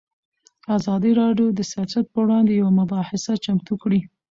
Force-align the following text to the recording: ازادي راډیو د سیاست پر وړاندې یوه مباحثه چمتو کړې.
ازادي 0.77 1.11
راډیو 1.21 1.47
د 1.53 1.59
سیاست 1.71 2.05
پر 2.13 2.21
وړاندې 2.25 2.51
یوه 2.59 2.71
مباحثه 2.79 3.33
چمتو 3.45 3.73
کړې. 3.81 3.99